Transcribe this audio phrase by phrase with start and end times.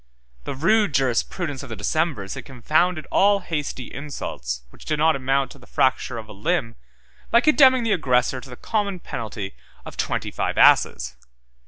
[0.45, 5.51] The rude jurisprudence of the decemvirs had confounded all hasty insults, which did not amount
[5.51, 6.75] to the fracture of a limb,
[7.29, 9.53] by condemning the aggressor to the common penalty
[9.85, 11.17] of twenty five asses.